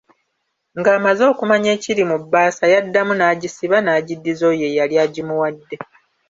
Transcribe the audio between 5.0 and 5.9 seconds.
agimuwadde.